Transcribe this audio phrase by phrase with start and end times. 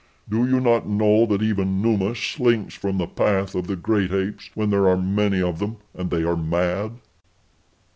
[0.27, 4.49] Do you not know that even Numa slinks from the path of the great apes
[4.55, 6.93] when there are many of them and they are mad?"